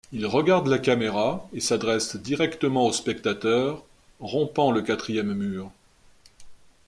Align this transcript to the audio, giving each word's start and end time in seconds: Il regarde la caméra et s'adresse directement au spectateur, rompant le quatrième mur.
Il 0.11 0.25
regarde 0.25 0.65
la 0.65 0.79
caméra 0.79 1.47
et 1.53 1.59
s'adresse 1.59 2.15
directement 2.15 2.87
au 2.87 2.91
spectateur, 2.91 3.83
rompant 4.19 4.71
le 4.71 4.81
quatrième 4.81 5.31
mur. 5.35 5.69